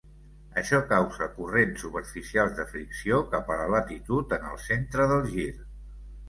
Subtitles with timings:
[0.59, 5.47] Això causa corrents superficials de fricció cap a la latitud en el centre del gir.